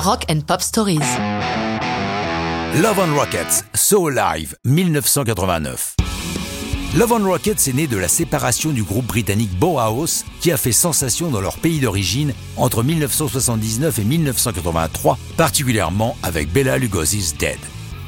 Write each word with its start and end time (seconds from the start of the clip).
Rock 0.00 0.26
and 0.30 0.42
Pop 0.46 0.62
Stories. 0.62 1.00
Love 2.80 2.98
on 3.00 3.16
Rockets, 3.16 3.64
So 3.74 4.06
Alive, 4.06 4.54
1989. 4.64 5.96
Love 6.96 7.12
on 7.12 7.24
Rockets 7.24 7.66
est 7.66 7.72
né 7.72 7.88
de 7.88 7.96
la 7.96 8.06
séparation 8.06 8.70
du 8.70 8.84
groupe 8.84 9.06
britannique 9.06 9.50
Bauhaus 9.58 10.24
qui 10.40 10.52
a 10.52 10.56
fait 10.56 10.70
sensation 10.70 11.30
dans 11.30 11.40
leur 11.40 11.58
pays 11.58 11.80
d'origine 11.80 12.32
entre 12.56 12.84
1979 12.84 13.98
et 13.98 14.04
1983, 14.04 15.18
particulièrement 15.36 16.16
avec 16.22 16.52
Bella 16.52 16.78
Lugosi's 16.78 17.36
Dead. 17.36 17.58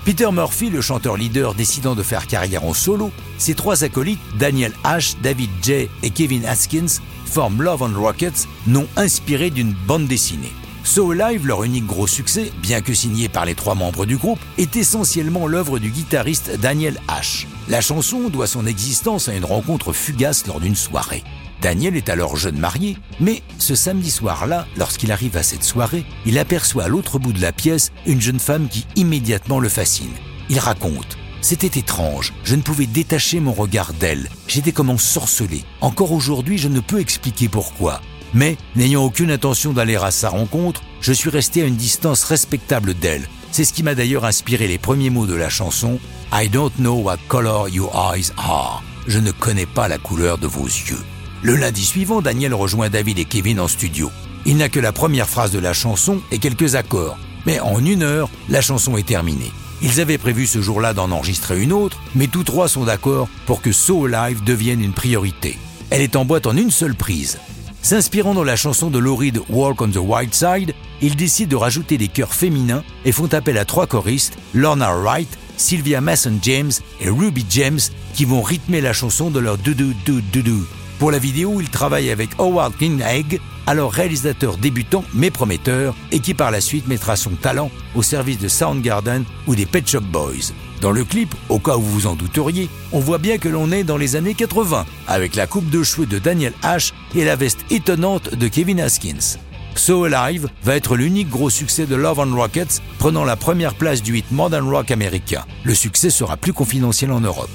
Peter 0.04 0.30
Murphy, 0.30 0.70
le 0.70 0.80
chanteur 0.80 1.16
leader 1.16 1.54
décidant 1.54 1.96
de 1.96 2.04
faire 2.04 2.28
carrière 2.28 2.64
en 2.64 2.72
solo, 2.72 3.10
ses 3.36 3.54
trois 3.54 3.82
acolytes, 3.82 4.20
Daniel 4.38 4.72
Ash, 4.84 5.16
David 5.22 5.50
J. 5.60 5.88
et 6.04 6.10
Kevin 6.10 6.46
Haskins, 6.46 7.00
forment 7.26 7.62
Love 7.62 7.82
on 7.82 8.00
Rockets, 8.00 8.46
nom 8.68 8.86
inspiré 8.96 9.50
d'une 9.50 9.72
bande 9.72 10.06
dessinée. 10.06 10.52
So 10.84 11.10
Alive, 11.12 11.46
leur 11.46 11.64
unique 11.64 11.86
gros 11.86 12.06
succès, 12.06 12.50
bien 12.62 12.80
que 12.80 12.94
signé 12.94 13.28
par 13.28 13.44
les 13.44 13.54
trois 13.54 13.74
membres 13.74 14.06
du 14.06 14.16
groupe, 14.16 14.40
est 14.58 14.76
essentiellement 14.76 15.46
l'œuvre 15.46 15.78
du 15.78 15.90
guitariste 15.90 16.58
Daniel 16.58 17.00
Ash. 17.08 17.46
La 17.68 17.80
chanson 17.80 18.28
doit 18.28 18.46
son 18.46 18.66
existence 18.66 19.28
à 19.28 19.34
une 19.34 19.44
rencontre 19.44 19.92
fugace 19.92 20.46
lors 20.46 20.60
d'une 20.60 20.76
soirée. 20.76 21.22
Daniel 21.60 21.96
est 21.96 22.08
alors 22.08 22.36
jeune 22.36 22.58
marié, 22.58 22.96
mais 23.20 23.42
ce 23.58 23.74
samedi 23.74 24.10
soir-là, 24.10 24.66
lorsqu'il 24.76 25.12
arrive 25.12 25.36
à 25.36 25.42
cette 25.42 25.64
soirée, 25.64 26.04
il 26.24 26.38
aperçoit 26.38 26.84
à 26.84 26.88
l'autre 26.88 27.18
bout 27.18 27.34
de 27.34 27.42
la 27.42 27.52
pièce 27.52 27.92
une 28.06 28.20
jeune 28.20 28.40
femme 28.40 28.68
qui 28.68 28.86
immédiatement 28.96 29.60
le 29.60 29.68
fascine. 29.68 30.14
Il 30.48 30.58
raconte 30.58 31.18
c'était 31.42 31.78
étrange, 31.78 32.34
je 32.44 32.54
ne 32.54 32.60
pouvais 32.60 32.84
détacher 32.84 33.40
mon 33.40 33.52
regard 33.52 33.94
d'elle, 33.94 34.28
j'étais 34.46 34.72
comme 34.72 34.90
ensorcelé. 34.90 35.64
Encore 35.80 36.12
aujourd'hui, 36.12 36.58
je 36.58 36.68
ne 36.68 36.80
peux 36.80 37.00
expliquer 37.00 37.48
pourquoi. 37.48 38.02
Mais, 38.34 38.56
n'ayant 38.76 39.04
aucune 39.04 39.30
intention 39.30 39.72
d'aller 39.72 39.96
à 39.96 40.10
sa 40.10 40.28
rencontre, 40.28 40.82
je 41.00 41.12
suis 41.12 41.30
resté 41.30 41.62
à 41.62 41.66
une 41.66 41.76
distance 41.76 42.24
respectable 42.24 42.94
d'elle. 42.94 43.28
C'est 43.52 43.64
ce 43.64 43.72
qui 43.72 43.82
m'a 43.82 43.94
d'ailleurs 43.94 44.24
inspiré 44.24 44.68
les 44.68 44.78
premiers 44.78 45.10
mots 45.10 45.26
de 45.26 45.34
la 45.34 45.48
chanson 45.48 45.98
I 46.32 46.48
don't 46.48 46.72
know 46.78 46.94
what 46.94 47.18
color 47.28 47.68
your 47.68 47.90
eyes 47.94 48.32
are. 48.36 48.82
Je 49.08 49.18
ne 49.18 49.32
connais 49.32 49.66
pas 49.66 49.88
la 49.88 49.98
couleur 49.98 50.38
de 50.38 50.46
vos 50.46 50.66
yeux. 50.66 51.02
Le 51.42 51.56
lundi 51.56 51.84
suivant, 51.84 52.22
Daniel 52.22 52.54
rejoint 52.54 52.90
David 52.90 53.18
et 53.18 53.24
Kevin 53.24 53.58
en 53.58 53.66
studio. 53.66 54.10
Il 54.46 54.58
n'a 54.58 54.68
que 54.68 54.78
la 54.78 54.92
première 54.92 55.28
phrase 55.28 55.50
de 55.50 55.58
la 55.58 55.72
chanson 55.72 56.20
et 56.30 56.38
quelques 56.38 56.76
accords. 56.76 57.18
Mais 57.46 57.58
en 57.60 57.84
une 57.84 58.02
heure, 58.02 58.28
la 58.48 58.60
chanson 58.60 58.96
est 58.96 59.06
terminée. 59.06 59.50
Ils 59.82 60.00
avaient 60.00 60.18
prévu 60.18 60.46
ce 60.46 60.60
jour-là 60.60 60.92
d'en 60.92 61.10
enregistrer 61.10 61.60
une 61.60 61.72
autre, 61.72 61.98
mais 62.14 62.26
tous 62.26 62.44
trois 62.44 62.68
sont 62.68 62.84
d'accord 62.84 63.28
pour 63.46 63.62
que 63.62 63.72
So 63.72 64.06
Live 64.06 64.44
devienne 64.44 64.82
une 64.82 64.92
priorité. 64.92 65.58
Elle 65.88 66.02
est 66.02 66.16
en 66.16 66.24
boîte 66.24 66.46
en 66.46 66.56
une 66.56 66.70
seule 66.70 66.94
prise. 66.94 67.38
S'inspirant 67.82 68.34
dans 68.34 68.44
la 68.44 68.56
chanson 68.56 68.90
de 68.90 68.98
Laurie 68.98 69.32
de 69.32 69.40
Walk 69.48 69.80
on 69.80 69.88
the 69.88 69.96
White 69.96 70.34
Side, 70.34 70.74
ils 71.00 71.16
décident 71.16 71.50
de 71.50 71.56
rajouter 71.56 71.96
des 71.96 72.08
chœurs 72.08 72.34
féminins 72.34 72.84
et 73.06 73.12
font 73.12 73.32
appel 73.32 73.56
à 73.56 73.64
trois 73.64 73.86
choristes, 73.86 74.36
Lorna 74.52 74.94
Wright, 74.94 75.38
Sylvia 75.56 76.02
Mason 76.02 76.38
James 76.42 76.72
et 77.00 77.08
Ruby 77.08 77.44
James, 77.48 77.80
qui 78.14 78.26
vont 78.26 78.42
rythmer 78.42 78.82
la 78.82 78.92
chanson 78.92 79.30
de 79.30 79.40
leur 79.40 79.56
doudou 79.56 79.94
doudou. 80.04 80.66
Pour 80.98 81.10
la 81.10 81.18
vidéo, 81.18 81.58
ils 81.60 81.70
travaillent 81.70 82.10
avec 82.10 82.30
Howard 82.38 82.76
Kinegg, 82.76 83.40
alors 83.66 83.92
réalisateur 83.92 84.58
débutant 84.58 85.02
mais 85.14 85.30
prometteur, 85.30 85.94
et 86.12 86.20
qui 86.20 86.34
par 86.34 86.50
la 86.50 86.60
suite 86.60 86.86
mettra 86.86 87.16
son 87.16 87.30
talent 87.30 87.70
au 87.94 88.02
service 88.02 88.38
de 88.38 88.48
Soundgarden 88.48 89.24
ou 89.46 89.54
des 89.54 89.64
Pet 89.64 89.88
Shop 89.88 90.02
Boys. 90.02 90.52
Dans 90.80 90.92
le 90.92 91.04
clip, 91.04 91.34
au 91.48 91.58
cas 91.58 91.76
où 91.76 91.82
vous 91.82 92.06
en 92.06 92.14
douteriez, 92.14 92.68
on 92.92 93.00
voit 93.00 93.18
bien 93.18 93.38
que 93.38 93.48
l'on 93.48 93.70
est 93.70 93.84
dans 93.84 93.96
les 93.96 94.16
années 94.16 94.34
80, 94.34 94.86
avec 95.08 95.34
la 95.34 95.46
coupe 95.46 95.68
de 95.68 95.82
cheveux 95.82 96.06
de 96.06 96.18
Daniel 96.18 96.52
Ash 96.62 96.92
et 97.14 97.24
la 97.24 97.36
veste 97.36 97.60
étonnante 97.70 98.34
de 98.34 98.48
Kevin 98.48 98.80
Haskins. 98.80 99.38
So 99.74 100.04
Alive 100.04 100.48
va 100.64 100.76
être 100.76 100.96
l'unique 100.96 101.28
gros 101.28 101.50
succès 101.50 101.86
de 101.86 101.94
Love 101.94 102.18
on 102.18 102.34
Rockets, 102.34 102.80
prenant 102.98 103.24
la 103.24 103.36
première 103.36 103.74
place 103.74 104.02
du 104.02 104.18
hit 104.18 104.30
Modern 104.30 104.68
Rock 104.68 104.90
américain. 104.90 105.44
Le 105.64 105.74
succès 105.74 106.10
sera 106.10 106.36
plus 106.36 106.52
confidentiel 106.52 107.12
en 107.12 107.20
Europe. 107.20 107.50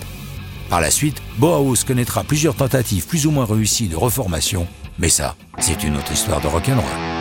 Par 0.69 0.81
la 0.81 0.91
suite, 0.91 1.21
Bauhaus 1.37 1.83
connaîtra 1.85 2.23
plusieurs 2.23 2.55
tentatives 2.55 3.05
plus 3.05 3.27
ou 3.27 3.31
moins 3.31 3.45
réussies 3.45 3.87
de 3.87 3.95
reformation 3.95 4.67
mais 4.97 5.09
ça, 5.09 5.35
c'est 5.59 5.83
une 5.83 5.97
autre 5.97 6.11
histoire 6.11 6.41
de 6.41 6.47
rock'n'roll. 6.47 7.14